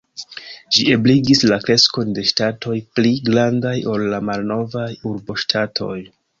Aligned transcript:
Ĝi 0.77 0.85
ebligis 0.95 1.43
la 1.51 1.59
kreskon 1.65 2.15
de 2.19 2.25
ŝtatoj 2.31 2.79
pli 2.97 3.13
grandaj 3.29 3.77
ol 3.95 4.09
la 4.17 4.23
malnovaj 4.33 4.91
urboŝtatoj. 5.15 5.97